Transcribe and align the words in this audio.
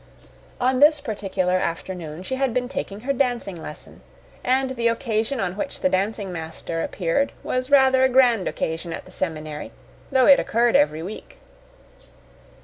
On 0.59 0.79
this 0.79 0.99
particular 0.99 1.57
afternoon 1.59 2.23
she 2.23 2.33
had 2.33 2.55
been 2.55 2.67
taking 2.67 3.01
her 3.01 3.13
dancing 3.13 3.61
lesson, 3.61 4.01
and 4.43 4.71
the 4.71 4.89
afternoon 4.89 5.39
on 5.39 5.55
which 5.55 5.81
the 5.81 5.89
dancing 5.89 6.31
master 6.31 6.81
appeared 6.81 7.31
was 7.43 7.69
rather 7.69 8.01
a 8.03 8.09
grand 8.09 8.47
occasion 8.47 8.93
at 8.93 9.05
the 9.05 9.11
seminary, 9.11 9.71
though 10.11 10.25
it 10.25 10.39
occurred 10.39 10.75
every 10.75 11.03
week. 11.03 11.37